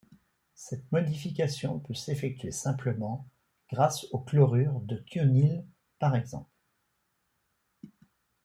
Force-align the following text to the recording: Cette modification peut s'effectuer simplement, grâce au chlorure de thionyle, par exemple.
Cette 0.55 0.91
modification 0.91 1.77
peut 1.79 1.93
s'effectuer 1.93 2.49
simplement, 2.49 3.29
grâce 3.71 4.05
au 4.11 4.17
chlorure 4.17 4.79
de 4.79 4.95
thionyle, 4.95 5.63
par 5.99 6.15
exemple. 6.15 6.49